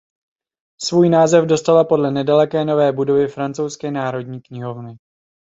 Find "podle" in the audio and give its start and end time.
1.83-2.11